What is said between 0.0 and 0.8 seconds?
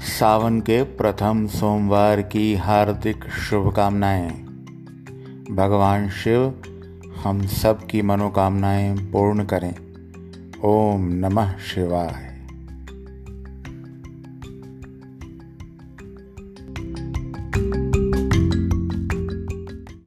सावन